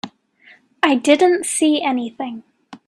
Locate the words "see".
1.45-1.83